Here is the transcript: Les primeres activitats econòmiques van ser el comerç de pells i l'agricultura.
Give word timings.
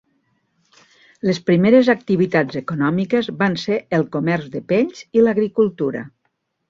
Les 1.29 1.39
primeres 1.49 1.91
activitats 1.95 2.57
econòmiques 2.61 3.29
van 3.43 3.59
ser 3.65 3.77
el 3.99 4.07
comerç 4.17 4.49
de 4.57 4.63
pells 4.73 5.05
i 5.21 5.27
l'agricultura. 5.27 6.03